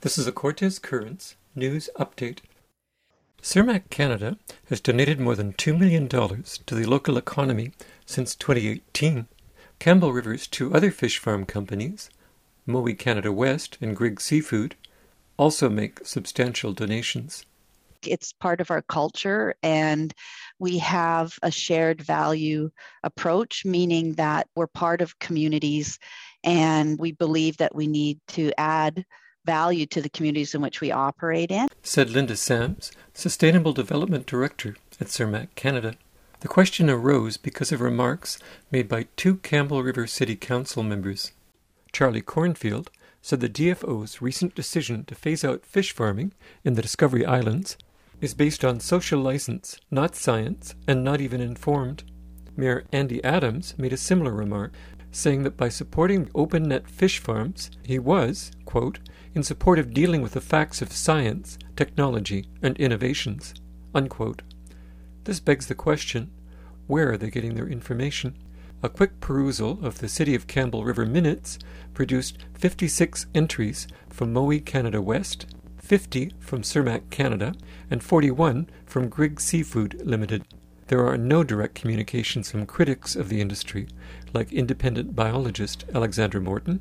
[0.00, 2.38] This is a Cortes Currents news update.
[3.42, 7.72] Cermaq Canada has donated more than $2 million to the local economy
[8.06, 9.26] since 2018.
[9.80, 12.10] Campbell River's two other fish farm companies,
[12.64, 14.76] Mowi Canada West and Grieg Seafood,
[15.36, 17.44] also make substantial donations.
[18.06, 20.14] It's part of our culture, and
[20.60, 22.70] we have a shared value
[23.02, 25.98] approach, meaning that we're part of communities
[26.44, 29.04] and we believe that we need to add
[29.48, 31.68] value to the communities in which we operate in.
[31.82, 35.94] Said Linda Sams, Sustainable Development Director at Cermaq Canada.
[36.40, 38.38] The question arose because of remarks
[38.70, 41.32] made by two Campbell River City Council members.
[41.92, 42.90] Charlie Cornfield
[43.22, 47.78] said the DFO's recent decision to phase out fish farming in the Discovery Islands
[48.20, 52.04] is based on social license, not science, and not even informed.
[52.54, 54.74] Mayor Andy Adams made a similar remark,
[55.10, 58.98] saying that by supporting open net fish farms, he was, quote,
[59.34, 63.54] in support of dealing with the facts of science, technology, and innovations.
[63.94, 64.42] Unquote.
[65.24, 66.30] This begs the question
[66.86, 68.34] where are they getting their information?
[68.82, 71.58] A quick perusal of the City of Campbell River minutes
[71.92, 75.46] produced 56 entries from Mowi Canada West,
[75.78, 77.54] 50 from Cermaq Canada,
[77.90, 80.44] and 41 from Grieg Seafood Limited.
[80.88, 83.88] There are no direct communications from critics of the industry,
[84.32, 86.80] like independent biologist Alexandra Morton,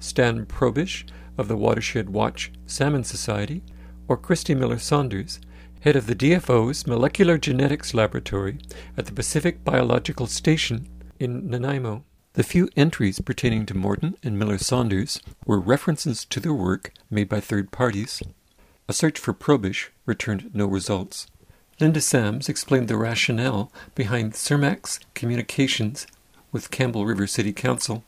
[0.00, 1.04] Stan Proboszcz
[1.38, 3.62] of the Watershed Watch Salmon Society,
[4.08, 5.38] or Kristi Miller Saunders,
[5.82, 8.58] head of the DFO's Molecular Genetics Laboratory
[8.96, 10.88] at the Pacific Biological Station
[11.20, 12.02] in Nanaimo.
[12.32, 17.28] The few entries pertaining to Morton and Miller Saunders were references to their work made
[17.28, 18.20] by third parties.
[18.88, 21.28] A search for Proboszcz returned no results.
[21.78, 26.06] Linda Sams explained the rationale behind Cermaq's communications
[26.50, 28.02] with Campbell River City Council.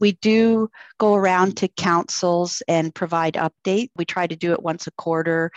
[0.00, 3.90] We do go around to councils and provide update.
[3.94, 5.50] We try to do it once a quarter.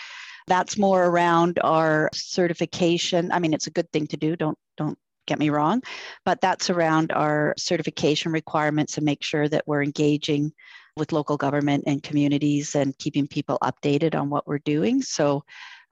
[0.48, 3.32] That's more around our certification.
[3.32, 4.36] I mean, it's a good thing to do.
[4.36, 5.82] Don't don't get me wrong,
[6.26, 10.52] but that's around our certification requirements and make sure that we're engaging
[10.98, 15.02] with local government and communities and keeping people updated on what we're doing.
[15.02, 15.44] So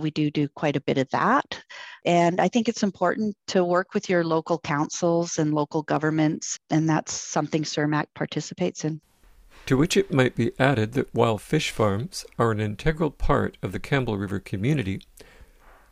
[0.04, 1.64] we do do quite a bit of that.
[2.06, 6.88] And I think it's important to work with your local councils and local governments, and
[6.88, 9.02] that's something Cermaq participates in.
[9.68, 13.72] To which it might be added that while fish farms are an integral part of
[13.72, 15.02] the Campbell River community,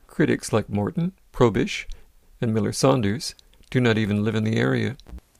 [0.08, 1.86] critics like Morton, Proboszcz,
[2.42, 3.34] and Miller Saunders
[3.70, 4.98] do not even live in the area.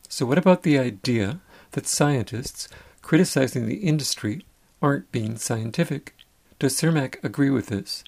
[0.08, 2.70] So, what about the idea that scientists
[3.02, 4.46] criticizing the industry
[4.82, 6.16] aren't being scientific?
[6.58, 8.04] Does Cermaq agree with this?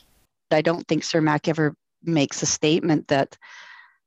[0.54, 3.38] I don't think Cermaq ever makes a statement that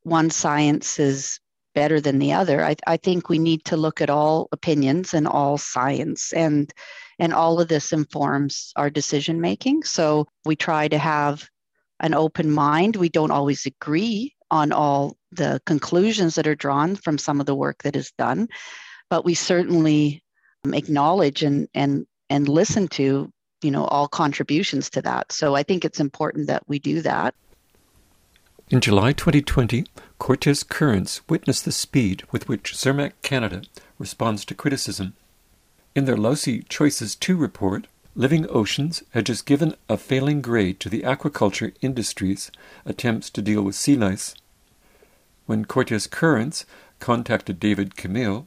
[0.03, 1.41] one science is
[1.75, 2.65] better than the other.
[2.65, 6.73] I, I think we need to look at all opinions and all science and
[7.19, 9.83] and all of this informs our decision making.
[9.85, 11.49] So we try to have
[12.01, 12.97] an open mind.
[12.97, 17.55] We don't always agree on all the conclusions that are drawn from some of the
[17.55, 18.49] work that is done,
[19.09, 20.23] but we certainly
[20.65, 23.31] um, acknowledge and and and listen to
[23.63, 27.35] you know all contributions to that so i think it's important that we do that
[28.69, 29.85] in July 2020,
[30.19, 33.63] Cortes Currents witnessed the speed with which Cermaq Canada
[33.97, 35.15] responds to criticism.
[35.95, 37.87] In their Lousy Choices 2 report,
[38.17, 42.51] Living Oceans had just given a failing grade to the aquaculture industry's
[42.85, 44.35] attempts to deal with sea lice.
[45.47, 46.67] When Cortes Currents
[46.99, 48.47] contacted David Kiemele,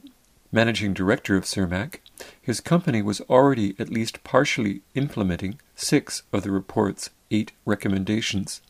[0.52, 2.00] managing director of Cermaq,
[2.40, 8.60] his company was already at least partially implementing six of the report's eight recommendations.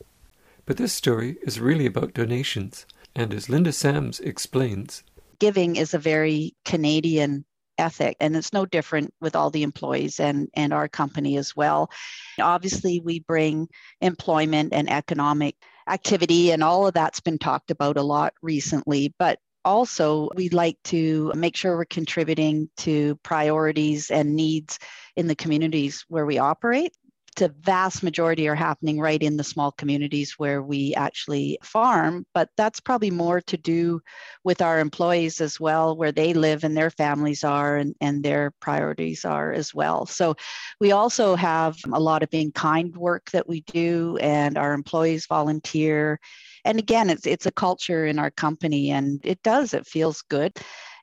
[0.66, 5.02] But this story is really about donations, and as Linda Sams explains,
[5.38, 7.44] giving is a very Canadian
[7.78, 11.90] ethic and it's no different with all the employees and and our company as well
[12.38, 13.66] obviously we bring
[14.02, 15.56] employment and economic
[15.88, 20.78] activity and all of that's been talked about a lot recently but also we'd like
[20.84, 24.78] to make sure we're contributing to priorities and needs
[25.16, 26.92] in the communities where we operate.
[27.36, 32.50] The vast majority are happening right in the small communities where we actually farm but
[32.56, 34.00] that's probably more to do
[34.42, 38.50] with our employees as well where they live and their families are and, and their
[38.60, 40.06] priorities are as well.
[40.06, 40.34] So
[40.80, 45.26] we also have a lot of being kind work that we do and our employees
[45.26, 46.18] volunteer
[46.64, 50.56] and again it's it's a culture in our company and it does it feels good.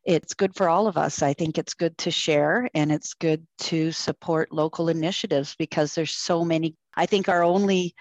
[0.06, 1.21] It's good for all of us.
[1.21, 6.13] I think it's good to share and it's good to support local initiatives because there's
[6.13, 7.94] so many i think our only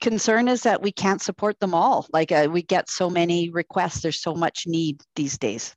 [0.00, 2.06] concern is that we can't support them all.
[2.12, 4.02] Like uh, we get so many requests.
[4.02, 5.74] There's so much need these days